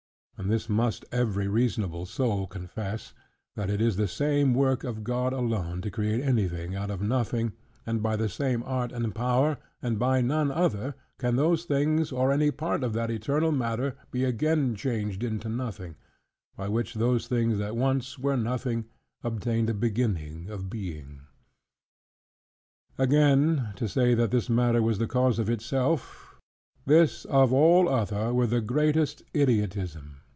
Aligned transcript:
And 0.37 0.49
this 0.49 0.67
must 0.67 1.05
every 1.11 1.47
reasonable 1.47 2.07
soul 2.07 2.47
confess, 2.47 3.13
that 3.55 3.69
it 3.69 3.79
is 3.79 3.95
the 3.95 4.07
same 4.07 4.55
work 4.55 4.83
of 4.83 5.03
God 5.03 5.33
alone, 5.33 5.83
to 5.83 5.91
create 5.91 6.21
anything 6.23 6.73
out 6.73 6.89
of 6.89 6.99
nothing, 6.99 7.53
and 7.85 8.01
by 8.01 8.15
the 8.15 8.27
same 8.27 8.63
art 8.63 8.91
and 8.91 9.13
power, 9.13 9.59
and 9.83 9.99
by 9.99 10.19
none 10.21 10.49
other, 10.51 10.95
can 11.19 11.35
those 11.35 11.65
things, 11.65 12.11
or 12.11 12.31
any 12.31 12.49
part 12.49 12.83
of 12.83 12.93
that 12.93 13.11
eternal 13.11 13.51
matter, 13.51 13.95
be 14.09 14.23
again 14.23 14.73
changed 14.73 15.23
into 15.23 15.47
nothing; 15.47 15.93
by 16.57 16.67
which 16.67 16.95
those 16.95 17.27
things, 17.27 17.59
that 17.59 17.75
once 17.75 18.17
were 18.17 18.35
nothing, 18.35 18.85
obtained 19.23 19.69
a 19.69 19.75
beginning 19.75 20.49
of 20.49 20.71
being. 20.71 21.19
Again, 22.97 23.73
to 23.75 23.87
say 23.87 24.15
that 24.15 24.31
this 24.31 24.49
matter 24.49 24.81
was 24.81 24.97
the 24.97 25.05
cause 25.05 25.37
of 25.37 25.51
itself; 25.51 26.33
this, 26.87 27.25
of 27.25 27.53
all 27.53 27.87
other, 27.87 28.33
were 28.33 28.47
the 28.47 28.59
greatest 28.59 29.21
idiotism. 29.35 30.17